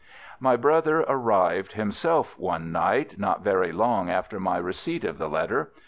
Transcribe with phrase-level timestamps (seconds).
[0.39, 5.73] "My brother arrived himself one night not very long after my receipt of the letter.